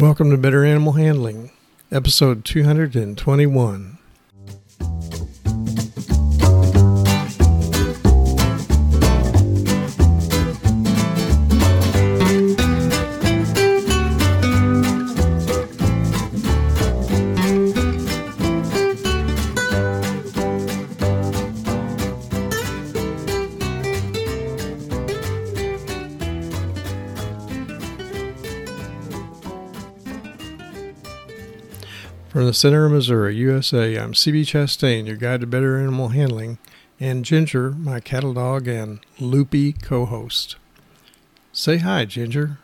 Welcome 0.00 0.30
to 0.30 0.38
Better 0.38 0.64
Animal 0.64 0.94
Handling, 0.94 1.50
episode 1.92 2.46
221. 2.46 3.98
From 32.30 32.46
the 32.46 32.54
center 32.54 32.86
of 32.86 32.92
Missouri, 32.92 33.34
USA, 33.38 33.96
I'm 33.96 34.12
CB 34.12 34.42
Chastain, 34.42 35.04
your 35.04 35.16
guide 35.16 35.40
to 35.40 35.48
better 35.48 35.76
animal 35.76 36.10
handling, 36.10 36.58
and 37.00 37.24
Ginger, 37.24 37.72
my 37.72 37.98
cattle 37.98 38.34
dog 38.34 38.68
and 38.68 39.00
loopy 39.18 39.72
co 39.72 40.04
host. 40.04 40.54
Say 41.52 41.78
hi, 41.78 42.04
Ginger. 42.04 42.58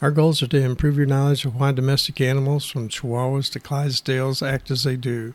Our 0.00 0.12
goals 0.12 0.40
are 0.40 0.46
to 0.46 0.62
improve 0.62 0.96
your 0.96 1.06
knowledge 1.06 1.44
of 1.44 1.56
why 1.56 1.72
domestic 1.72 2.20
animals, 2.20 2.64
from 2.64 2.88
Chihuahuas 2.88 3.50
to 3.50 3.58
Clydesdales, 3.58 4.40
act 4.40 4.70
as 4.70 4.84
they 4.84 4.94
do, 4.94 5.34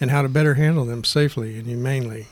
and 0.00 0.12
how 0.12 0.22
to 0.22 0.28
better 0.28 0.54
handle 0.54 0.84
them 0.84 1.02
safely 1.02 1.58
and 1.58 1.66
humanely. 1.66 2.28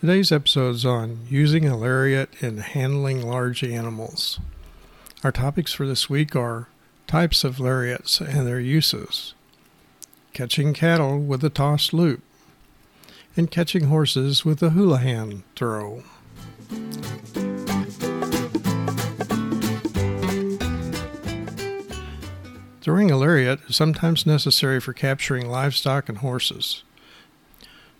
Today's 0.00 0.32
episode 0.32 0.76
is 0.76 0.86
on 0.86 1.26
using 1.28 1.66
a 1.68 1.76
lariat 1.76 2.30
in 2.42 2.56
handling 2.56 3.20
large 3.20 3.62
animals. 3.62 4.40
Our 5.22 5.30
topics 5.30 5.74
for 5.74 5.86
this 5.86 6.08
week 6.08 6.34
are 6.34 6.68
types 7.08 7.42
of 7.42 7.58
lariats 7.58 8.20
and 8.20 8.46
their 8.46 8.60
uses, 8.60 9.34
catching 10.34 10.74
cattle 10.74 11.18
with 11.18 11.42
a 11.42 11.48
tossed 11.48 11.94
loop, 11.94 12.22
and 13.34 13.50
catching 13.50 13.86
horses 13.86 14.44
with 14.44 14.62
a 14.62 14.70
houlihan 14.70 15.42
throw. 15.56 16.02
Throwing 22.82 23.10
a 23.10 23.16
lariat 23.16 23.60
is 23.68 23.76
sometimes 23.76 24.26
necessary 24.26 24.80
for 24.80 24.92
capturing 24.92 25.48
livestock 25.48 26.08
and 26.10 26.18
horses. 26.18 26.84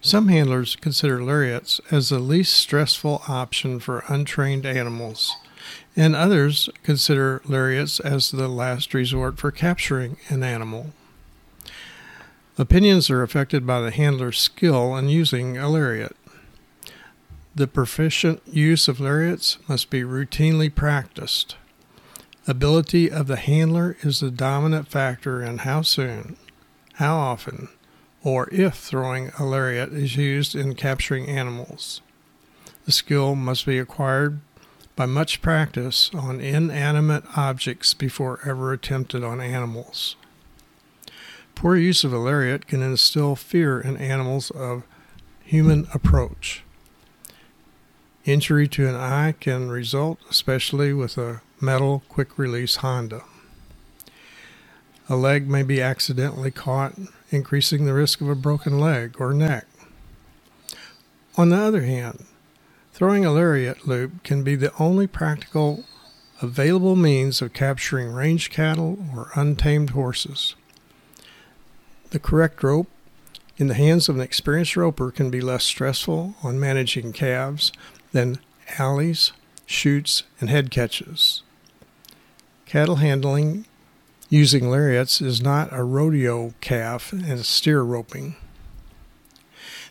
Some 0.02 0.28
handlers 0.28 0.76
consider 0.76 1.22
lariats 1.24 1.80
as 1.90 2.10
the 2.10 2.18
least 2.18 2.54
stressful 2.54 3.22
option 3.26 3.80
for 3.80 4.04
untrained 4.08 4.66
animals 4.66 5.34
and 5.96 6.14
others 6.14 6.68
consider 6.82 7.42
lariats 7.44 8.00
as 8.00 8.30
the 8.30 8.48
last 8.48 8.94
resort 8.94 9.38
for 9.38 9.50
capturing 9.50 10.16
an 10.28 10.42
animal. 10.42 10.92
Opinions 12.56 13.08
are 13.08 13.22
affected 13.22 13.66
by 13.66 13.80
the 13.80 13.90
handler's 13.90 14.38
skill 14.38 14.96
in 14.96 15.08
using 15.08 15.56
a 15.56 15.68
lariat. 15.68 16.16
The 17.54 17.66
proficient 17.66 18.42
use 18.46 18.88
of 18.88 19.00
lariats 19.00 19.58
must 19.68 19.90
be 19.90 20.02
routinely 20.02 20.72
practiced. 20.72 21.56
Ability 22.46 23.10
of 23.10 23.26
the 23.26 23.36
handler 23.36 23.96
is 24.02 24.20
the 24.20 24.30
dominant 24.30 24.88
factor 24.88 25.42
in 25.42 25.58
how 25.58 25.82
soon, 25.82 26.36
how 26.94 27.16
often, 27.16 27.68
or 28.24 28.48
if 28.50 28.74
throwing 28.74 29.30
a 29.38 29.44
lariat 29.44 29.92
is 29.92 30.16
used 30.16 30.54
in 30.54 30.74
capturing 30.74 31.28
animals. 31.28 32.00
The 32.86 32.92
skill 32.92 33.34
must 33.34 33.66
be 33.66 33.78
acquired 33.78 34.40
by 34.98 35.06
much 35.06 35.40
practice 35.40 36.10
on 36.12 36.40
inanimate 36.40 37.22
objects 37.36 37.94
before 37.94 38.40
ever 38.44 38.72
attempted 38.72 39.22
on 39.22 39.40
animals. 39.40 40.16
Poor 41.54 41.76
use 41.76 42.02
of 42.02 42.12
a 42.12 42.18
lariat 42.18 42.66
can 42.66 42.82
instill 42.82 43.36
fear 43.36 43.80
in 43.80 43.96
animals 43.96 44.50
of 44.50 44.82
human 45.44 45.86
approach. 45.94 46.64
Injury 48.24 48.66
to 48.66 48.88
an 48.88 48.96
eye 48.96 49.36
can 49.38 49.68
result, 49.68 50.18
especially 50.30 50.92
with 50.92 51.16
a 51.16 51.42
metal 51.60 52.02
quick 52.08 52.36
release 52.36 52.76
Honda. 52.76 53.22
A 55.08 55.14
leg 55.14 55.48
may 55.48 55.62
be 55.62 55.80
accidentally 55.80 56.50
caught, 56.50 56.94
increasing 57.30 57.84
the 57.84 57.94
risk 57.94 58.20
of 58.20 58.28
a 58.28 58.34
broken 58.34 58.80
leg 58.80 59.14
or 59.20 59.32
neck. 59.32 59.68
On 61.36 61.50
the 61.50 61.56
other 61.56 61.82
hand, 61.82 62.24
Throwing 62.98 63.24
a 63.24 63.30
lariat 63.30 63.86
loop 63.86 64.24
can 64.24 64.42
be 64.42 64.56
the 64.56 64.72
only 64.76 65.06
practical 65.06 65.84
available 66.42 66.96
means 66.96 67.40
of 67.40 67.52
capturing 67.52 68.10
range 68.12 68.50
cattle 68.50 68.98
or 69.14 69.30
untamed 69.36 69.90
horses. 69.90 70.56
The 72.10 72.18
correct 72.18 72.60
rope 72.60 72.88
in 73.56 73.68
the 73.68 73.74
hands 73.74 74.08
of 74.08 74.16
an 74.16 74.20
experienced 74.20 74.76
roper 74.76 75.12
can 75.12 75.30
be 75.30 75.40
less 75.40 75.62
stressful 75.62 76.34
on 76.42 76.58
managing 76.58 77.12
calves 77.12 77.70
than 78.10 78.40
alleys, 78.80 79.30
chutes, 79.64 80.24
and 80.40 80.50
head 80.50 80.72
catches. 80.72 81.44
Cattle 82.66 82.96
handling 82.96 83.66
using 84.28 84.68
lariats 84.68 85.20
is 85.20 85.40
not 85.40 85.68
a 85.70 85.84
rodeo 85.84 86.52
calf 86.60 87.12
and 87.12 87.46
steer 87.46 87.82
roping. 87.82 88.34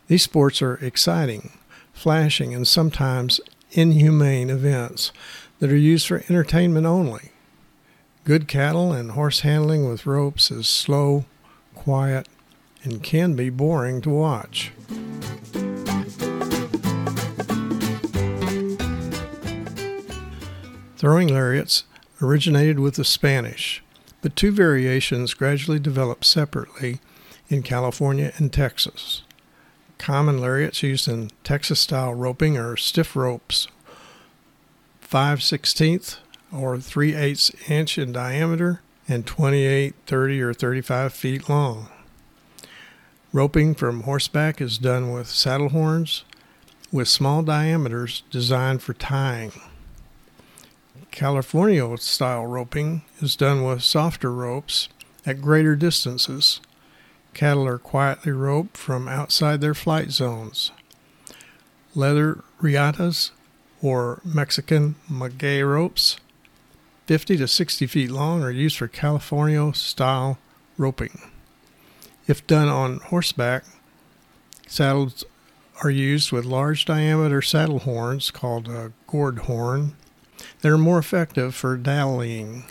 These 0.07 0.23
sports 0.23 0.61
are 0.61 0.75
exciting, 0.83 1.51
flashing, 1.97 2.53
and 2.53 2.67
sometimes 2.67 3.41
inhumane 3.71 4.49
events 4.49 5.11
that 5.59 5.71
are 5.71 5.75
used 5.75 6.07
for 6.07 6.23
entertainment 6.29 6.85
only. 6.85 7.31
Good 8.23 8.47
cattle 8.47 8.91
and 8.91 9.11
horse 9.11 9.41
handling 9.41 9.87
with 9.87 10.05
ropes 10.05 10.51
is 10.51 10.67
slow, 10.67 11.25
quiet, 11.73 12.27
and 12.83 13.01
can 13.01 13.35
be 13.35 13.49
boring 13.49 14.01
to 14.01 14.09
watch. 14.09 14.71
Throwing 20.97 21.27
lariats 21.27 21.83
originated 22.21 22.79
with 22.79 22.95
the 22.95 23.05
Spanish, 23.05 23.83
but 24.21 24.35
two 24.35 24.51
variations 24.51 25.33
gradually 25.33 25.79
developed 25.79 26.25
separately 26.25 26.99
in 27.49 27.61
California 27.61 28.33
and 28.37 28.51
Texas. 28.51 29.21
Common 29.97 30.39
lariats 30.39 30.83
used 30.83 31.07
in 31.07 31.31
Texas 31.43 31.79
style 31.79 32.13
roping 32.13 32.57
are 32.57 32.77
stiff 32.77 33.15
ropes, 33.15 33.67
5 35.01 35.39
16th 35.39 36.17
or 36.53 36.79
3 36.79 37.15
8 37.15 37.51
inch 37.67 37.97
in 37.97 38.11
diameter 38.11 38.81
and 39.07 39.25
28, 39.25 39.95
30, 40.05 40.41
or 40.41 40.53
35 40.53 41.13
feet 41.13 41.49
long. 41.49 41.87
Roping 43.33 43.75
from 43.75 44.03
horseback 44.03 44.61
is 44.61 44.77
done 44.77 45.11
with 45.11 45.27
saddle 45.27 45.69
horns 45.69 46.23
with 46.91 47.07
small 47.07 47.43
diameters 47.43 48.23
designed 48.31 48.81
for 48.81 48.93
tying. 48.93 49.51
California 51.11 51.97
style 51.97 52.45
roping 52.45 53.01
is 53.19 53.35
done 53.35 53.63
with 53.63 53.83
softer 53.83 54.31
ropes 54.31 54.87
at 55.25 55.41
greater 55.41 55.75
distances 55.75 56.61
Cattle 57.37 57.67
are 57.67 57.77
quietly 57.77 58.31
roped 58.31 58.75
from 58.75 59.07
outside 59.07 59.61
their 59.61 59.75
flight 59.75 60.09
zones. 60.09 60.71
Leather 61.93 62.43
riatas 62.59 63.29
or 63.79 64.21
Mexican 64.25 64.95
maguey 65.07 65.61
ropes, 65.61 66.17
50 67.05 67.37
to 67.37 67.47
60 67.47 67.85
feet 67.85 68.09
long, 68.09 68.41
are 68.41 68.49
used 68.49 68.75
for 68.79 68.87
California 68.87 69.71
style 69.75 70.39
roping. 70.79 71.21
If 72.25 72.47
done 72.47 72.69
on 72.69 73.01
horseback, 73.01 73.65
saddles 74.65 75.23
are 75.83 75.91
used 75.91 76.31
with 76.31 76.43
large 76.43 76.85
diameter 76.85 77.43
saddle 77.43 77.81
horns 77.81 78.31
called 78.31 78.67
a 78.67 78.93
gourd 79.05 79.37
horn 79.41 79.95
that 80.61 80.71
are 80.71 80.77
more 80.79 80.97
effective 80.97 81.53
for 81.53 81.77
dallying, 81.77 82.65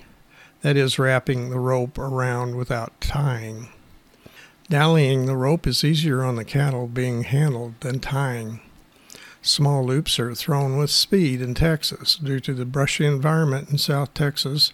that 0.62 0.77
is, 0.77 0.99
wrapping 0.99 1.51
the 1.51 1.61
rope 1.61 1.97
around 1.99 2.57
without 2.57 3.01
tying. 3.01 3.69
Dallying 4.69 5.27
the 5.27 5.37
rope 5.37 5.65
is 5.69 5.85
easier 5.85 6.25
on 6.25 6.35
the 6.35 6.45
cattle 6.45 6.89
being 6.89 7.23
handled 7.23 7.75
than 7.81 8.01
tying. 8.01 8.61
Small 9.41 9.87
loops 9.87 10.19
are 10.19 10.35
thrown 10.35 10.77
with 10.77 10.91
speed 10.91 11.41
in 11.41 11.55
Texas 11.55 12.17
due 12.17 12.41
to 12.41 12.53
the 12.53 12.65
brushy 12.65 13.07
environment 13.07 13.71
in 13.71 13.79
South 13.79 14.13
Texas 14.13 14.73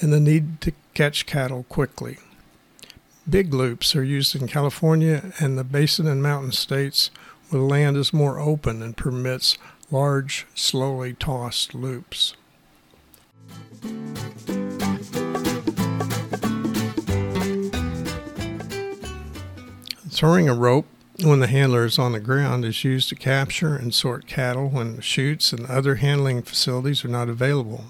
and 0.00 0.10
the 0.10 0.20
need 0.20 0.62
to 0.62 0.72
catch 0.94 1.26
cattle 1.26 1.64
quickly. 1.64 2.16
Big 3.28 3.52
loops 3.52 3.94
are 3.94 4.02
used 4.02 4.34
in 4.34 4.48
California 4.48 5.32
and 5.38 5.58
the 5.58 5.64
basin 5.64 6.06
and 6.06 6.22
mountain 6.22 6.52
states 6.52 7.10
where 7.50 7.60
the 7.60 7.66
land 7.66 7.98
is 7.98 8.14
more 8.14 8.38
open 8.38 8.80
and 8.80 8.96
permits 8.96 9.58
large, 9.90 10.46
slowly 10.54 11.12
tossed 11.12 11.74
loops. 11.74 12.34
Throwing 20.24 20.48
a 20.48 20.54
rope 20.54 20.86
when 21.22 21.40
the 21.40 21.46
handler 21.46 21.84
is 21.84 21.98
on 21.98 22.12
the 22.12 22.18
ground 22.18 22.64
is 22.64 22.82
used 22.82 23.10
to 23.10 23.14
capture 23.14 23.76
and 23.76 23.92
sort 23.92 24.26
cattle 24.26 24.70
when 24.70 25.02
chutes 25.02 25.52
and 25.52 25.66
other 25.66 25.96
handling 25.96 26.40
facilities 26.40 27.04
are 27.04 27.08
not 27.08 27.28
available. 27.28 27.84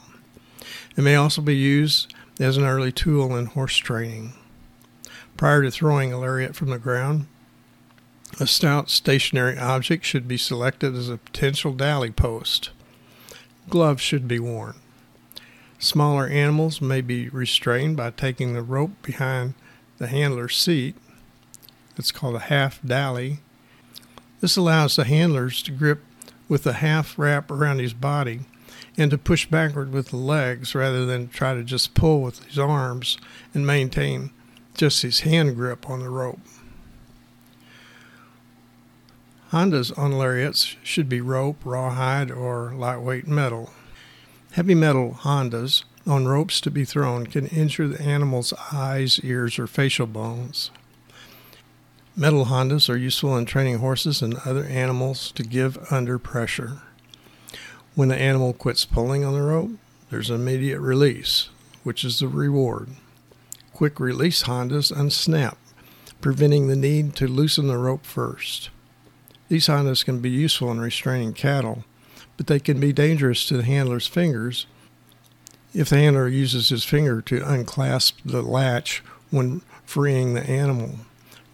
It 0.97 1.03
may 1.03 1.15
also 1.15 1.41
be 1.41 1.55
used 1.55 2.13
as 2.41 2.57
an 2.57 2.65
early 2.65 2.91
tool 2.91 3.37
in 3.37 3.47
horse 3.47 3.77
training. 3.77 4.33
Prior 5.37 5.63
to 5.63 5.71
throwing 5.71 6.13
a 6.13 6.19
lariat 6.19 6.57
from 6.57 6.71
the 6.71 6.79
ground, 6.81 7.29
a 8.41 8.49
stout 8.49 8.91
stationary 8.91 9.57
object 9.57 10.05
should 10.05 10.27
be 10.27 10.37
selected 10.37 10.97
as 10.97 11.09
a 11.09 11.19
potential 11.19 11.73
dally 11.73 12.11
post. 12.11 12.71
Gloves 13.69 14.03
should 14.03 14.27
be 14.27 14.41
worn. 14.41 14.75
Smaller 15.79 16.27
animals 16.27 16.81
may 16.81 17.01
be 17.01 17.29
restrained 17.29 17.97
by 17.97 18.11
taking 18.11 18.55
the 18.55 18.63
rope 18.63 19.01
behind 19.03 19.55
the 19.99 20.09
handler's 20.09 20.57
seat. 20.57 20.97
It's 21.97 22.13
called 22.13 22.35
a 22.35 22.41
half 22.41 22.81
dally. 22.83 23.39
This 24.41 24.57
allows 24.57 24.97
the 24.97 25.05
handlers 25.05 25.63
to 25.63 25.71
grip 25.71 26.03
with 26.49 26.65
the 26.65 26.75
half 26.75 27.19
wrap 27.19 27.51
around 27.51 27.79
his 27.79 27.95
body 27.95 28.41
and 28.97 29.11
to 29.11 29.19
push 29.19 29.47
backward 29.47 29.93
with 29.93 30.09
the 30.09 30.17
legs 30.17 30.75
rather 30.75 31.07
than 31.07 31.29
try 31.29 31.55
to 31.55 31.65
just 31.65 31.95
pull 31.95 32.23
with 32.23 32.45
his 32.45 32.59
arms 32.59 33.19
and 33.53 33.67
maintain 33.67 34.31
just 34.75 35.03
his 35.03 35.21
hand 35.21 35.57
grip 35.57 35.89
on 35.89 36.01
the 36.01 36.11
rope. 36.11 36.41
Hondas 39.51 39.97
on 39.97 40.19
lariats 40.19 40.77
should 40.83 41.09
be 41.09 41.21
rope, 41.21 41.59
rawhide, 41.65 42.31
or 42.31 42.73
lightweight 42.75 43.29
metal. 43.29 43.73
Heavy 44.53 44.75
metal 44.75 45.19
Hondas 45.21 45.85
on 46.07 46.27
ropes 46.27 46.61
to 46.61 46.71
be 46.71 46.85
thrown 46.85 47.27
can 47.27 47.47
injure 47.47 47.87
the 47.87 48.03
animal's 48.03 48.53
eyes, 48.73 49.21
ears, 49.23 49.59
or 49.59 49.67
facial 49.67 50.07
bones. 50.07 50.71
Metal 52.17 52.45
Hondas 52.45 52.89
are 52.89 52.97
useful 52.97 53.37
in 53.37 53.45
training 53.45 53.79
horses 53.79 54.23
and 54.23 54.37
other 54.45 54.65
animals 54.67 55.33
to 55.33 55.43
give 55.43 55.93
under 55.93 56.17
pressure. 56.17 56.79
When 57.97 58.07
the 58.07 58.17
animal 58.17 58.53
quits 58.53 58.85
pulling 58.85 59.25
on 59.25 59.35
the 59.35 59.43
rope, 59.43 59.73
there's 60.11 60.31
immediate 60.31 60.79
release, 60.79 61.49
which 61.83 62.05
is 62.05 62.21
the 62.21 62.29
reward. 62.29 62.91
Quick 63.73 63.99
release 63.99 64.45
Hondas 64.45 64.93
unsnap, 64.93 65.57
preventing 66.21 66.69
the 66.69 66.77
need 66.77 67.17
to 67.17 67.27
loosen 67.27 67.67
the 67.67 67.79
rope 67.79 68.07
first. 68.07 68.71
These 69.49 69.67
Hondas 69.67 70.05
can 70.05 70.21
be 70.21 70.31
useful 70.31 70.71
in 70.71 70.81
restraining 70.81 71.33
cattle, 71.33 71.83
but 72.37 72.47
they 72.47 72.61
can 72.61 72.79
be 72.79 72.93
dangerous 72.93 73.45
to 73.47 73.57
the 73.57 73.65
handler's 73.65 74.07
fingers 74.07 74.67
if 75.75 75.89
the 75.89 75.97
handler 75.97 76.29
uses 76.29 76.69
his 76.69 76.85
finger 76.85 77.21
to 77.23 77.43
unclasp 77.45 78.21
the 78.25 78.43
latch 78.43 79.03
when 79.33 79.63
freeing 79.85 80.35
the 80.35 80.49
animal. 80.49 81.01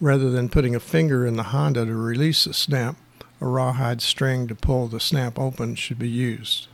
Rather 0.02 0.30
than 0.30 0.48
putting 0.48 0.74
a 0.74 0.80
finger 0.80 1.26
in 1.26 1.36
the 1.36 1.42
Honda 1.44 1.84
to 1.84 1.94
release 1.94 2.44
the 2.44 2.54
snap, 2.54 2.96
a 3.38 3.46
rawhide 3.46 4.00
string 4.00 4.48
to 4.48 4.54
pull 4.54 4.88
the 4.88 4.98
snap 4.98 5.38
open 5.38 5.74
should 5.74 5.98
be 5.98 6.08
used. 6.08 6.68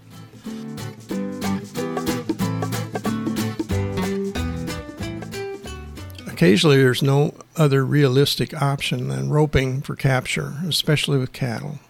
Occasionally, 6.28 6.76
there's 6.76 7.02
no 7.02 7.34
other 7.56 7.84
realistic 7.84 8.54
option 8.62 9.08
than 9.08 9.30
roping 9.30 9.80
for 9.80 9.96
capture, 9.96 10.54
especially 10.68 11.18
with 11.18 11.32
cattle. 11.32 11.80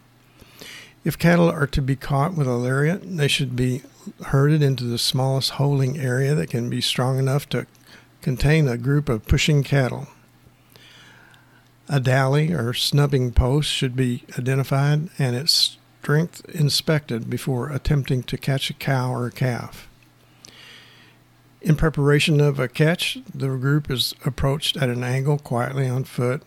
If 1.05 1.19
cattle 1.19 1.51
are 1.51 1.67
to 1.67 1.83
be 1.83 1.97
caught 1.97 2.35
with 2.35 2.47
a 2.47 2.55
lariat, 2.57 3.03
they 3.05 3.29
should 3.29 3.55
be 3.55 3.83
herded 4.27 4.63
into 4.63 4.85
the 4.85 4.99
smallest 4.99 5.51
holding 5.51 5.99
area 5.99 6.35
that 6.35 6.49
can 6.49 6.71
be 6.71 6.81
strong 6.81 7.19
enough 7.19 7.47
to 7.51 7.67
contain 8.23 8.69
a 8.69 8.79
group 8.79 9.09
of 9.11 9.27
pushing 9.27 9.63
cattle. 9.63 10.09
A 11.89 12.01
dally 12.01 12.53
or 12.53 12.75
snubbing 12.75 13.33
post 13.33 13.71
should 13.71 13.95
be 13.95 14.25
identified 14.39 15.09
and 15.19 15.37
its 15.37 15.79
strength 16.03 16.45
inspected 16.49 17.31
before 17.31 17.71
attempting 17.71 18.23
to 18.25 18.37
catch 18.37 18.71
a 18.71 18.75
cow 18.75 19.13
or 19.13 19.27
a 19.27 19.33
calf. 19.33 19.89
In 21.61 21.77
preparation 21.77 22.41
of 22.41 22.59
a 22.59 22.69
catch, 22.69 23.19
the 23.35 23.49
group 23.49 23.91
is 23.91 24.15
approached 24.25 24.77
at 24.77 24.89
an 24.89 25.03
angle 25.03 25.39
quietly 25.39 25.89
on 25.89 26.05
foot 26.05 26.43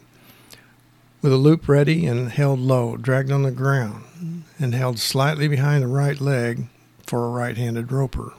with 1.21 1.33
a 1.33 1.38
loop 1.38 1.68
ready 1.68 2.06
and 2.06 2.31
held 2.31 2.59
low, 2.59 2.95
dragged 2.95 3.31
on 3.31 3.44
the 3.44 3.51
ground, 3.51 4.45
and 4.57 4.74
held 4.74 5.00
slightly 5.00 5.47
behind 5.47 5.83
the 5.83 5.88
right 5.88 6.21
leg 6.21 6.68
for 7.06 7.25
a 7.25 7.30
right 7.30 7.57
handed 7.57 7.92
roper. 7.92 8.33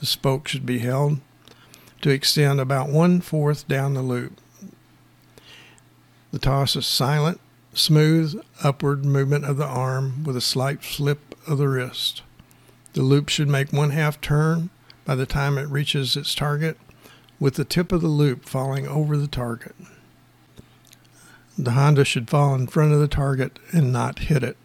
The 0.00 0.06
spoke 0.06 0.48
should 0.48 0.66
be 0.66 0.80
held 0.80 1.20
to 2.02 2.10
extend 2.10 2.60
about 2.60 2.90
one 2.90 3.20
fourth 3.20 3.66
down 3.66 3.94
the 3.94 4.02
loop. 4.02 4.38
The 6.32 6.38
toss 6.38 6.76
is 6.76 6.86
silent, 6.86 7.40
smooth, 7.72 8.40
upward 8.62 9.04
movement 9.04 9.44
of 9.44 9.56
the 9.56 9.66
arm 9.66 10.24
with 10.24 10.36
a 10.36 10.40
slight 10.40 10.82
flip 10.82 11.34
of 11.46 11.58
the 11.58 11.68
wrist. 11.68 12.22
The 12.94 13.02
loop 13.02 13.28
should 13.28 13.48
make 13.48 13.72
one 13.72 13.90
half 13.90 14.20
turn 14.20 14.70
by 15.04 15.14
the 15.14 15.26
time 15.26 15.56
it 15.58 15.68
reaches 15.68 16.16
its 16.16 16.34
target, 16.34 16.78
with 17.38 17.54
the 17.54 17.64
tip 17.64 17.92
of 17.92 18.00
the 18.00 18.08
loop 18.08 18.44
falling 18.44 18.88
over 18.88 19.16
the 19.16 19.28
target. 19.28 19.74
The 21.58 21.72
Honda 21.72 22.04
should 22.04 22.28
fall 22.28 22.54
in 22.54 22.66
front 22.66 22.92
of 22.92 23.00
the 23.00 23.08
target 23.08 23.58
and 23.72 23.92
not 23.92 24.18
hit 24.20 24.42
it. 24.42 24.56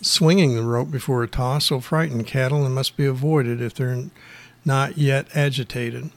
Swinging 0.00 0.54
the 0.54 0.62
rope 0.62 0.90
before 0.90 1.22
a 1.22 1.28
toss 1.28 1.70
will 1.70 1.80
frighten 1.80 2.22
cattle 2.22 2.64
and 2.64 2.74
must 2.74 2.96
be 2.96 3.04
avoided 3.04 3.60
if 3.60 3.74
they're 3.74 4.04
not 4.64 4.96
yet 4.96 5.26
agitated. 5.34 6.10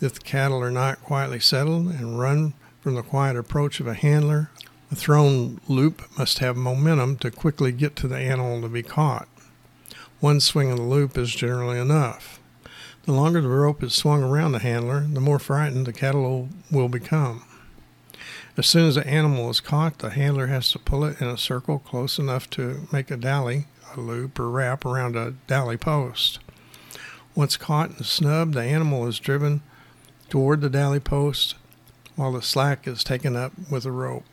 If 0.00 0.14
the 0.14 0.20
cattle 0.20 0.62
are 0.62 0.70
not 0.70 1.02
quietly 1.02 1.40
settled 1.40 1.88
and 1.88 2.18
run 2.18 2.54
from 2.80 2.94
the 2.94 3.02
quiet 3.02 3.36
approach 3.36 3.80
of 3.80 3.86
a 3.86 3.94
handler, 3.94 4.50
a 4.90 4.94
thrown 4.94 5.60
loop 5.68 6.02
must 6.16 6.38
have 6.38 6.56
momentum 6.56 7.16
to 7.18 7.30
quickly 7.30 7.72
get 7.72 7.96
to 7.96 8.08
the 8.08 8.18
animal 8.18 8.60
to 8.62 8.68
be 8.68 8.82
caught. 8.82 9.28
One 10.20 10.40
swing 10.40 10.70
of 10.70 10.78
the 10.78 10.84
loop 10.84 11.18
is 11.18 11.34
generally 11.34 11.78
enough. 11.78 12.40
The 13.04 13.12
longer 13.12 13.40
the 13.40 13.48
rope 13.48 13.82
is 13.82 13.94
swung 13.94 14.22
around 14.22 14.52
the 14.52 14.58
handler, 14.58 15.00
the 15.00 15.20
more 15.20 15.38
frightened 15.38 15.86
the 15.86 15.92
cattle 15.92 16.48
will 16.70 16.88
become. 16.88 17.44
As 18.56 18.66
soon 18.66 18.88
as 18.88 18.96
the 18.96 19.06
animal 19.06 19.50
is 19.50 19.60
caught, 19.60 19.98
the 19.98 20.10
handler 20.10 20.48
has 20.48 20.72
to 20.72 20.78
pull 20.78 21.04
it 21.04 21.20
in 21.20 21.28
a 21.28 21.38
circle 21.38 21.78
close 21.78 22.18
enough 22.18 22.50
to 22.50 22.88
make 22.92 23.10
a 23.10 23.16
dally, 23.16 23.66
a 23.96 24.00
loop, 24.00 24.38
or 24.38 24.50
wrap 24.50 24.84
around 24.84 25.16
a 25.16 25.34
dally 25.46 25.76
post. 25.76 26.40
Once 27.34 27.56
caught 27.56 27.90
and 27.90 28.04
snubbed, 28.04 28.54
the 28.54 28.62
animal 28.62 29.06
is 29.06 29.20
driven 29.20 29.62
toward 30.28 30.60
the 30.60 30.68
dally 30.68 31.00
post 31.00 31.54
while 32.18 32.32
the 32.32 32.42
slack 32.42 32.88
is 32.88 33.04
taken 33.04 33.36
up 33.36 33.52
with 33.70 33.84
a 33.86 33.92
rope. 33.92 34.24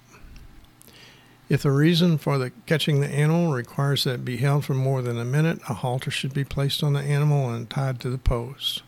If 1.47 1.61
the 1.61 1.71
reason 1.71 2.17
for 2.17 2.39
the 2.39 2.49
catching 2.65 2.99
the 2.99 3.07
animal 3.07 3.53
requires 3.53 4.05
that 4.05 4.15
it 4.15 4.25
be 4.25 4.37
held 4.37 4.65
for 4.65 4.73
more 4.73 5.03
than 5.03 5.19
a 5.19 5.23
minute, 5.23 5.59
a 5.69 5.75
halter 5.75 6.09
should 6.09 6.33
be 6.33 6.43
placed 6.43 6.81
on 6.81 6.93
the 6.93 7.01
animal 7.01 7.51
and 7.51 7.69
tied 7.69 7.99
to 7.99 8.09
the 8.09 8.17
post. 8.17 8.81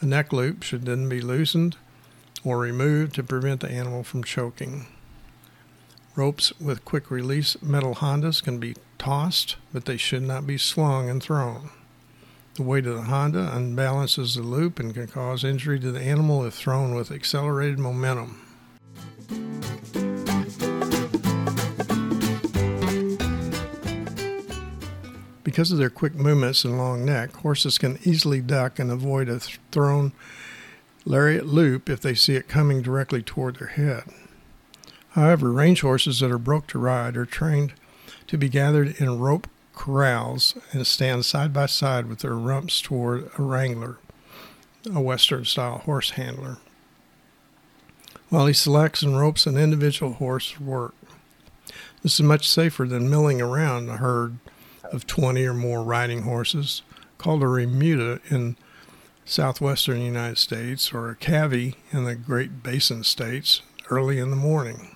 A 0.00 0.06
neck 0.06 0.32
loop 0.32 0.62
should 0.62 0.86
then 0.86 1.06
be 1.06 1.20
loosened 1.20 1.76
or 2.42 2.58
removed 2.58 3.14
to 3.16 3.22
prevent 3.22 3.60
the 3.60 3.70
animal 3.70 4.02
from 4.02 4.24
choking. 4.24 4.86
Ropes 6.16 6.58
with 6.58 6.86
quick 6.86 7.10
release 7.10 7.60
metal 7.60 7.96
Hondas 7.96 8.42
can 8.42 8.58
be 8.58 8.74
tossed, 8.96 9.56
but 9.70 9.84
they 9.84 9.98
should 9.98 10.22
not 10.22 10.46
be 10.46 10.56
swung 10.56 11.10
and 11.10 11.22
thrown. 11.22 11.68
The 12.54 12.62
weight 12.62 12.86
of 12.86 12.94
the 12.94 13.02
Honda 13.02 13.50
unbalances 13.52 14.36
the 14.36 14.42
loop 14.42 14.78
and 14.78 14.94
can 14.94 15.08
cause 15.08 15.42
injury 15.42 15.80
to 15.80 15.90
the 15.90 16.00
animal 16.00 16.44
if 16.44 16.54
thrown 16.54 16.94
with 16.94 17.10
accelerated 17.10 17.80
momentum. 17.80 18.40
Because 25.42 25.72
of 25.72 25.78
their 25.78 25.90
quick 25.90 26.14
movements 26.14 26.64
and 26.64 26.78
long 26.78 27.04
neck, 27.04 27.34
horses 27.34 27.76
can 27.76 27.98
easily 28.04 28.40
duck 28.40 28.78
and 28.78 28.88
avoid 28.88 29.28
a 29.28 29.40
thrown 29.40 30.12
lariat 31.04 31.46
loop 31.46 31.90
if 31.90 32.00
they 32.00 32.14
see 32.14 32.36
it 32.36 32.46
coming 32.46 32.82
directly 32.82 33.20
toward 33.20 33.56
their 33.56 33.66
head. 33.66 34.04
However, 35.10 35.50
range 35.50 35.80
horses 35.80 36.20
that 36.20 36.30
are 36.30 36.38
broke 36.38 36.68
to 36.68 36.78
ride 36.78 37.16
are 37.16 37.26
trained 37.26 37.72
to 38.28 38.38
be 38.38 38.48
gathered 38.48 38.94
in 39.00 39.18
rope 39.18 39.48
corrals 39.74 40.54
and 40.72 40.86
stand 40.86 41.24
side 41.24 41.52
by 41.52 41.66
side 41.66 42.06
with 42.06 42.20
their 42.20 42.36
rumps 42.36 42.80
toward 42.80 43.30
a 43.38 43.42
wrangler, 43.42 43.98
a 44.92 45.00
Western 45.00 45.44
style 45.44 45.78
horse 45.78 46.10
handler, 46.10 46.58
while 48.28 48.46
he 48.46 48.52
selects 48.52 49.02
and 49.02 49.18
ropes 49.18 49.46
an 49.46 49.56
individual 49.56 50.14
horse 50.14 50.50
for 50.50 50.62
work. 50.62 50.94
This 52.02 52.14
is 52.14 52.22
much 52.22 52.48
safer 52.48 52.86
than 52.86 53.10
milling 53.10 53.40
around 53.40 53.88
a 53.88 53.96
herd 53.96 54.38
of 54.84 55.06
20 55.06 55.44
or 55.46 55.54
more 55.54 55.82
riding 55.82 56.22
horses, 56.22 56.82
called 57.18 57.42
a 57.42 57.46
remuda 57.46 58.20
in 58.30 58.56
southwestern 59.24 60.00
United 60.00 60.38
States 60.38 60.92
or 60.92 61.08
a 61.08 61.16
cavy 61.16 61.76
in 61.90 62.04
the 62.04 62.14
Great 62.14 62.62
Basin 62.62 63.02
states 63.02 63.62
early 63.90 64.18
in 64.18 64.30
the 64.30 64.36
morning. 64.36 64.94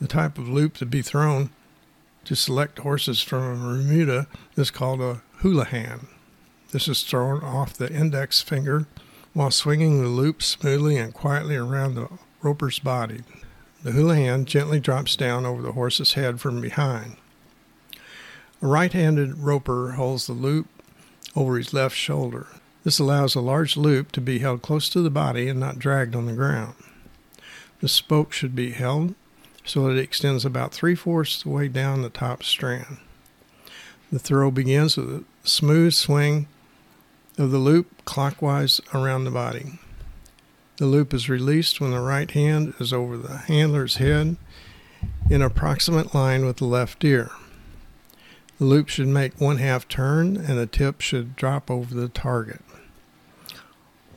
The 0.00 0.08
type 0.08 0.38
of 0.38 0.48
loop 0.48 0.76
to 0.76 0.86
be 0.86 1.02
thrown 1.02 1.50
to 2.24 2.34
select 2.34 2.80
horses 2.80 3.20
from 3.20 3.42
a 3.42 3.68
remuda 3.76 4.26
is 4.56 4.70
called 4.70 5.00
a 5.00 5.22
houlihan. 5.38 6.08
This 6.72 6.88
is 6.88 7.02
thrown 7.02 7.42
off 7.42 7.72
the 7.72 7.92
index 7.92 8.42
finger 8.42 8.86
while 9.32 9.50
swinging 9.50 10.02
the 10.02 10.08
loop 10.08 10.42
smoothly 10.42 10.96
and 10.96 11.14
quietly 11.14 11.56
around 11.56 11.94
the 11.94 12.08
roper's 12.42 12.78
body. 12.78 13.22
The 13.82 13.92
houlihan 13.92 14.44
gently 14.44 14.80
drops 14.80 15.16
down 15.16 15.46
over 15.46 15.62
the 15.62 15.72
horse's 15.72 16.14
head 16.14 16.40
from 16.40 16.60
behind. 16.60 17.16
A 18.60 18.66
right 18.66 18.92
handed 18.92 19.38
roper 19.38 19.92
holds 19.92 20.26
the 20.26 20.32
loop 20.32 20.66
over 21.36 21.56
his 21.56 21.72
left 21.72 21.96
shoulder. 21.96 22.48
This 22.82 22.98
allows 22.98 23.34
a 23.34 23.40
large 23.40 23.76
loop 23.76 24.10
to 24.12 24.20
be 24.20 24.40
held 24.40 24.62
close 24.62 24.88
to 24.90 25.00
the 25.00 25.10
body 25.10 25.48
and 25.48 25.60
not 25.60 25.78
dragged 25.78 26.16
on 26.16 26.26
the 26.26 26.32
ground. 26.32 26.74
The 27.80 27.88
spoke 27.88 28.32
should 28.32 28.56
be 28.56 28.72
held 28.72 29.14
so 29.68 29.86
that 29.86 29.98
it 29.98 30.02
extends 30.02 30.44
about 30.44 30.72
three 30.72 30.94
fourths 30.94 31.42
the 31.42 31.48
way 31.48 31.68
down 31.68 32.02
the 32.02 32.08
top 32.08 32.42
strand. 32.42 32.98
The 34.10 34.18
throw 34.18 34.50
begins 34.50 34.96
with 34.96 35.08
a 35.10 35.24
smooth 35.42 35.92
swing 35.92 36.48
of 37.36 37.50
the 37.50 37.58
loop 37.58 38.04
clockwise 38.04 38.80
around 38.94 39.24
the 39.24 39.30
body. 39.30 39.78
The 40.78 40.86
loop 40.86 41.12
is 41.12 41.28
released 41.28 41.80
when 41.80 41.90
the 41.90 42.00
right 42.00 42.30
hand 42.30 42.74
is 42.80 42.92
over 42.92 43.16
the 43.16 43.36
handler's 43.36 43.96
head 43.96 44.36
in 45.28 45.42
approximate 45.42 46.14
line 46.14 46.46
with 46.46 46.56
the 46.56 46.64
left 46.64 47.04
ear. 47.04 47.30
The 48.58 48.64
loop 48.64 48.88
should 48.88 49.08
make 49.08 49.40
one 49.40 49.58
half 49.58 49.86
turn 49.86 50.36
and 50.36 50.58
the 50.58 50.66
tip 50.66 51.00
should 51.00 51.36
drop 51.36 51.70
over 51.70 51.94
the 51.94 52.08
target. 52.08 52.62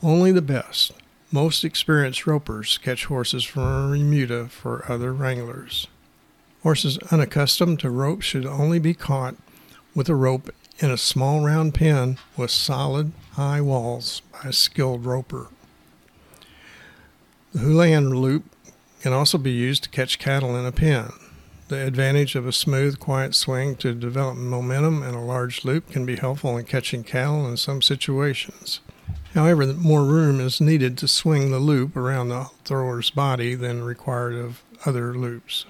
Only 0.01 0.31
the 0.31 0.41
best, 0.41 0.93
most 1.31 1.63
experienced 1.63 2.27
ropers 2.27 2.77
catch 2.77 3.05
horses 3.05 3.43
from 3.43 3.63
a 3.63 3.88
remuda 3.91 4.50
for 4.50 4.83
other 4.91 5.13
wranglers. 5.13 5.88
Horses 6.63 6.97
unaccustomed 7.09 7.79
to 7.79 7.89
rope 7.89 8.21
should 8.21 8.45
only 8.45 8.79
be 8.79 8.93
caught 8.93 9.35
with 9.95 10.09
a 10.09 10.15
rope 10.15 10.53
in 10.79 10.91
a 10.91 10.97
small 10.97 11.41
round 11.41 11.73
pen 11.73 12.17
with 12.35 12.51
solid, 12.51 13.13
high 13.33 13.61
walls 13.61 14.21
by 14.31 14.50
a 14.50 14.53
skilled 14.53 15.05
roper. 15.05 15.47
The 17.53 17.59
Houlihan 17.59 18.09
loop 18.09 18.43
can 19.01 19.13
also 19.13 19.38
be 19.38 19.51
used 19.51 19.83
to 19.83 19.89
catch 19.89 20.19
cattle 20.19 20.55
in 20.55 20.65
a 20.65 20.71
pen. 20.71 21.11
The 21.69 21.85
advantage 21.88 22.35
of 22.35 22.45
a 22.45 22.51
smooth, 22.51 23.00
quiet 23.00 23.33
swing 23.33 23.77
to 23.77 23.93
develop 23.93 24.35
momentum 24.35 25.01
and 25.01 25.15
a 25.15 25.19
large 25.19 25.63
loop 25.63 25.89
can 25.89 26.05
be 26.05 26.17
helpful 26.17 26.57
in 26.57 26.65
catching 26.65 27.03
cattle 27.03 27.47
in 27.47 27.55
some 27.55 27.81
situations. 27.81 28.81
However, 29.33 29.65
more 29.67 30.03
room 30.03 30.41
is 30.41 30.59
needed 30.59 30.97
to 30.97 31.07
swing 31.07 31.51
the 31.51 31.59
loop 31.59 31.95
around 31.95 32.29
the 32.29 32.50
thrower's 32.65 33.09
body 33.09 33.55
than 33.55 33.83
required 33.83 34.35
of 34.35 34.61
other 34.85 35.13
loops. 35.13 35.65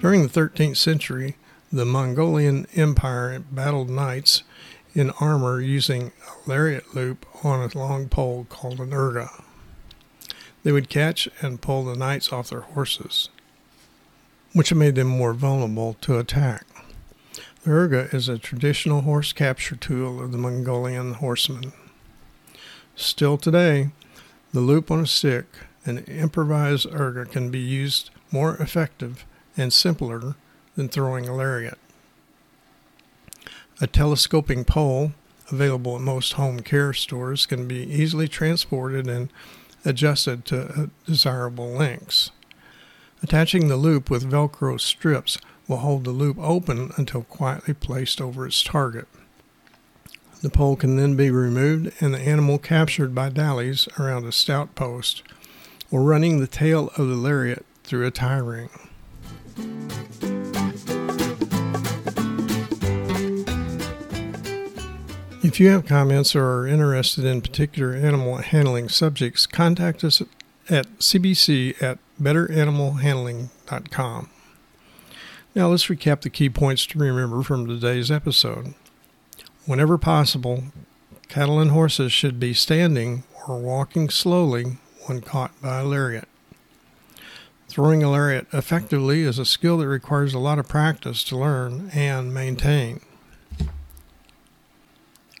During 0.00 0.22
the 0.22 0.30
13th 0.32 0.78
century, 0.78 1.36
the 1.70 1.84
Mongolian 1.84 2.66
Empire 2.74 3.38
battled 3.50 3.90
knights 3.90 4.42
in 4.94 5.10
armor 5.20 5.60
using 5.60 6.12
a 6.26 6.48
lariat 6.48 6.94
loop 6.94 7.26
on 7.44 7.68
a 7.68 7.78
long 7.78 8.08
pole 8.08 8.46
called 8.48 8.80
an 8.80 8.94
urga. 8.94 9.28
They 10.62 10.72
would 10.72 10.88
catch 10.88 11.28
and 11.42 11.60
pull 11.60 11.84
the 11.84 11.96
knights 11.96 12.32
off 12.32 12.48
their 12.48 12.60
horses, 12.60 13.28
which 14.54 14.72
made 14.72 14.94
them 14.94 15.08
more 15.08 15.34
vulnerable 15.34 15.94
to 16.00 16.18
attack. 16.18 16.64
The 17.64 17.70
urga 17.72 18.08
is 18.12 18.28
a 18.28 18.38
traditional 18.38 19.02
horse 19.02 19.32
capture 19.32 19.74
tool 19.74 20.22
of 20.22 20.30
the 20.30 20.38
Mongolian 20.38 21.14
horsemen. 21.14 21.72
Still 22.94 23.36
today, 23.36 23.90
the 24.52 24.60
loop 24.60 24.90
on 24.90 25.00
a 25.00 25.06
stick, 25.06 25.46
an 25.84 25.98
improvised 26.04 26.86
urga, 26.92 27.26
can 27.26 27.50
be 27.50 27.58
used 27.58 28.10
more 28.30 28.56
effective 28.56 29.24
and 29.56 29.72
simpler 29.72 30.36
than 30.76 30.88
throwing 30.88 31.28
a 31.28 31.34
lariat. 31.34 31.78
A 33.80 33.86
telescoping 33.86 34.64
pole, 34.64 35.12
available 35.50 35.96
at 35.96 36.02
most 36.02 36.34
home 36.34 36.60
care 36.60 36.92
stores, 36.92 37.44
can 37.44 37.66
be 37.66 37.82
easily 37.82 38.28
transported 38.28 39.08
and 39.08 39.32
adjusted 39.84 40.44
to 40.46 40.68
uh, 40.68 40.86
desirable 41.06 41.68
lengths. 41.68 42.30
Attaching 43.22 43.66
the 43.66 43.76
loop 43.76 44.10
with 44.10 44.30
Velcro 44.30 44.80
strips 44.80 45.38
will 45.68 45.76
hold 45.76 46.04
the 46.04 46.10
loop 46.10 46.38
open 46.40 46.90
until 46.96 47.22
quietly 47.22 47.74
placed 47.74 48.20
over 48.20 48.46
its 48.46 48.64
target. 48.64 49.06
The 50.40 50.50
pole 50.50 50.76
can 50.76 50.96
then 50.96 51.14
be 51.14 51.30
removed 51.30 51.92
and 52.00 52.14
the 52.14 52.20
animal 52.20 52.58
captured 52.58 53.14
by 53.14 53.28
dallies 53.28 53.86
around 53.98 54.24
a 54.24 54.32
stout 54.32 54.74
post 54.74 55.22
or 55.90 56.02
running 56.02 56.40
the 56.40 56.46
tail 56.46 56.90
of 56.96 57.08
the 57.08 57.14
lariat 57.14 57.66
through 57.84 58.06
a 58.06 58.10
tie 58.10 58.38
ring. 58.38 58.70
If 65.42 65.60
you 65.60 65.68
have 65.70 65.86
comments 65.86 66.36
or 66.36 66.44
are 66.44 66.68
interested 66.68 67.24
in 67.24 67.40
particular 67.40 67.94
animal 67.94 68.36
handling 68.36 68.88
subjects, 68.88 69.46
contact 69.46 70.04
us 70.04 70.22
at 70.68 70.86
cbc 70.98 71.82
at 71.82 71.98
betteranimalhandling.com. 72.20 74.28
Now 75.58 75.70
let's 75.70 75.86
recap 75.86 76.20
the 76.20 76.30
key 76.30 76.48
points 76.50 76.86
to 76.86 77.00
remember 77.00 77.42
from 77.42 77.66
today's 77.66 78.12
episode. 78.12 78.74
Whenever 79.66 79.98
possible, 79.98 80.62
cattle 81.26 81.58
and 81.58 81.72
horses 81.72 82.12
should 82.12 82.38
be 82.38 82.54
standing 82.54 83.24
or 83.48 83.58
walking 83.58 84.08
slowly 84.08 84.78
when 85.06 85.20
caught 85.20 85.60
by 85.60 85.80
a 85.80 85.84
lariat. 85.84 86.28
Throwing 87.66 88.04
a 88.04 88.10
lariat 88.12 88.46
effectively 88.52 89.22
is 89.22 89.40
a 89.40 89.44
skill 89.44 89.78
that 89.78 89.88
requires 89.88 90.32
a 90.32 90.38
lot 90.38 90.60
of 90.60 90.68
practice 90.68 91.24
to 91.24 91.36
learn 91.36 91.90
and 91.92 92.32
maintain. 92.32 93.00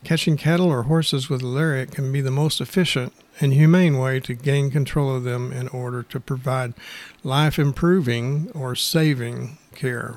Catching 0.02 0.36
cattle 0.36 0.66
or 0.66 0.82
horses 0.82 1.30
with 1.30 1.42
a 1.42 1.46
lariat 1.46 1.92
can 1.92 2.10
be 2.10 2.20
the 2.20 2.32
most 2.32 2.60
efficient 2.60 3.12
and 3.40 3.52
humane 3.52 3.98
way 3.98 4.18
to 4.18 4.34
gain 4.34 4.72
control 4.72 5.14
of 5.14 5.22
them 5.22 5.52
in 5.52 5.68
order 5.68 6.02
to 6.02 6.18
provide 6.18 6.74
life 7.22 7.56
improving 7.56 8.50
or 8.52 8.74
saving 8.74 9.58
care. 9.78 10.16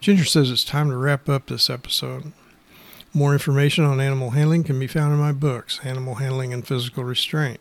Ginger 0.00 0.24
says 0.24 0.50
it's 0.50 0.64
time 0.64 0.90
to 0.90 0.96
wrap 0.96 1.28
up 1.28 1.46
this 1.46 1.68
episode. 1.68 2.32
More 3.12 3.32
information 3.32 3.84
on 3.84 4.00
animal 4.00 4.30
handling 4.30 4.64
can 4.64 4.78
be 4.78 4.86
found 4.86 5.12
in 5.12 5.18
my 5.18 5.32
books, 5.32 5.80
Animal 5.82 6.16
Handling 6.16 6.52
and 6.52 6.66
Physical 6.66 7.04
Restraint, 7.04 7.60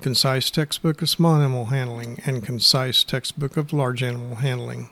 Concise 0.00 0.50
Textbook 0.50 1.02
of 1.02 1.08
Small 1.08 1.36
Animal 1.36 1.66
Handling, 1.66 2.20
and 2.24 2.44
Concise 2.44 3.04
Textbook 3.04 3.56
of 3.56 3.72
Large 3.72 4.02
Animal 4.02 4.36
Handling 4.36 4.90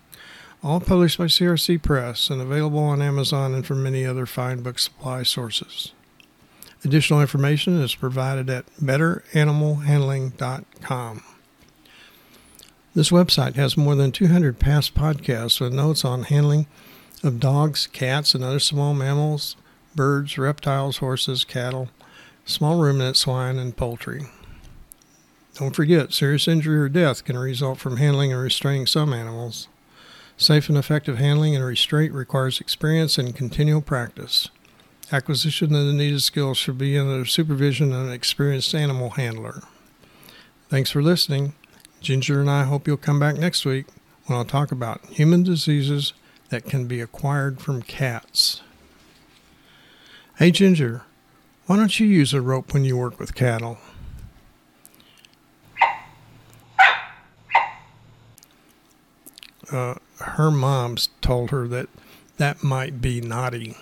all 0.63 0.81
published 0.81 1.19
by 1.19 1.25
CRC 1.25 1.83
Press 1.83 2.31
and 2.31 2.41
available 2.41 2.79
on 2.79 3.03
Amazon 3.03 3.53
and 3.55 3.67
from 3.67 3.83
many 3.83 4.07
other 4.07 4.27
fine 4.27 4.63
book 4.63 4.79
supply 4.79 5.25
sources. 5.25 5.91
Additional 6.85 7.21
information 7.21 7.81
is 7.81 7.97
provided 7.97 8.51
at 8.51 8.67
betteranimalhandling.com. 8.77 11.23
This 12.95 13.11
website 13.11 13.55
has 13.55 13.77
more 13.77 13.95
than 13.95 14.13
200 14.13 14.59
past 14.59 14.95
podcasts 14.95 15.61
with 15.61 15.73
notes 15.73 16.05
on 16.05 16.25
handling 16.25 16.67
of 17.23 17.41
dogs, 17.41 17.87
cats, 17.87 18.35
and 18.35 18.45
other 18.45 18.59
small 18.59 18.93
mammals, 18.93 19.57
birds, 19.95 20.37
reptiles, 20.37 20.99
horses, 20.99 21.45
cattle, 21.45 21.89
small 22.45 22.83
ruminant 22.83 23.17
swine, 23.17 23.59
and 23.59 23.75
poultry. 23.75 24.27
Don't 25.55 25.75
forget, 25.75 26.13
serious 26.13 26.47
injury 26.47 26.79
or 26.79 26.89
death 26.91 27.25
can 27.25 27.39
result 27.39 27.79
from 27.79 27.97
handling 27.97 28.33
or 28.33 28.43
restraining 28.43 28.87
some 28.87 29.15
animals. 29.15 29.69
Safe 30.37 30.69
and 30.69 30.77
effective 30.77 31.17
handling 31.17 31.57
and 31.57 31.65
restraint 31.65 32.13
requires 32.13 32.61
experience 32.61 33.17
and 33.17 33.35
continual 33.35 33.81
practice. 33.81 34.49
Acquisition 35.11 35.75
of 35.75 35.87
the 35.87 35.93
needed 35.93 36.23
skills 36.23 36.59
should 36.59 36.79
be 36.79 36.99
under 36.99 37.19
the 37.21 37.27
supervision 37.27 37.93
of 37.93 38.07
an 38.07 38.13
experienced 38.13 38.75
animal 38.75 39.11
handler. 39.11 39.63
Thanks 40.69 40.91
for 40.91 41.03
listening. 41.03 41.55
Ginger 42.03 42.41
and 42.41 42.51
I 42.51 42.65
hope 42.65 42.87
you'll 42.89 42.97
come 42.97 43.21
back 43.21 43.37
next 43.37 43.65
week 43.65 43.87
when 44.27 44.37
I'll 44.37 44.45
talk 44.45 44.73
about 44.73 45.05
human 45.07 45.45
diseases 45.45 46.13
that 46.49 46.65
can 46.65 46.87
be 46.87 47.01
acquired 47.01 47.61
from 47.61 47.81
cats. 47.83 48.61
Hey, 50.37 50.51
Ginger, 50.51 51.03
why 51.67 51.77
don't 51.77 52.01
you 52.01 52.07
use 52.07 52.35
a 52.35 52.41
rope 52.41 52.75
when 52.75 52.85
you 52.85 52.97
work 52.97 53.21
with 53.21 53.37
cattle? 53.37 53.79
Uh, 59.71 59.95
her 60.19 60.51
mom's 60.51 61.09
told 61.21 61.51
her 61.51 61.69
that 61.69 61.89
that 62.37 62.65
might 62.65 63.01
be 63.01 63.21
naughty. 63.21 63.77